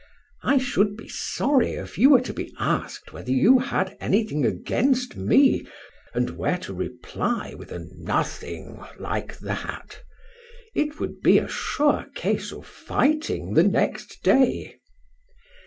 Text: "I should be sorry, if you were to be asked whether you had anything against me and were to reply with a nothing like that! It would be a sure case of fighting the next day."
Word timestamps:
"I 0.41 0.57
should 0.57 0.97
be 0.97 1.07
sorry, 1.07 1.73
if 1.73 1.95
you 1.95 2.09
were 2.09 2.21
to 2.21 2.33
be 2.33 2.51
asked 2.57 3.13
whether 3.13 3.29
you 3.29 3.59
had 3.59 3.95
anything 4.01 4.43
against 4.47 5.15
me 5.15 5.67
and 6.15 6.39
were 6.39 6.57
to 6.61 6.73
reply 6.73 7.53
with 7.55 7.71
a 7.71 7.87
nothing 7.97 8.83
like 8.99 9.37
that! 9.41 10.01
It 10.73 10.99
would 10.99 11.21
be 11.21 11.37
a 11.37 11.47
sure 11.47 12.07
case 12.15 12.51
of 12.51 12.65
fighting 12.65 13.53
the 13.53 13.61
next 13.63 14.23
day." 14.23 14.79